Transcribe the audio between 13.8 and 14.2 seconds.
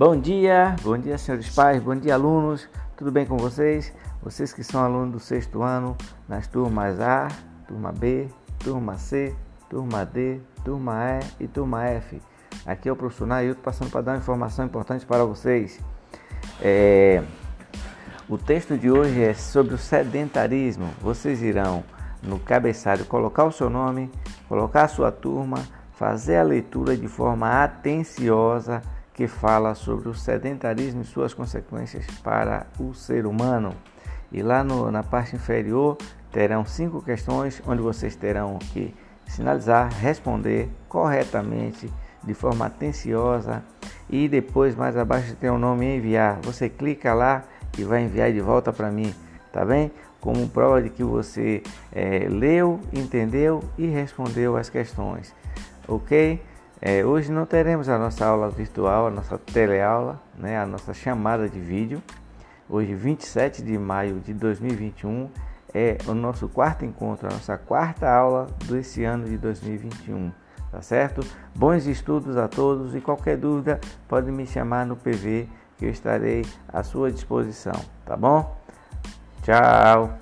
para dar uma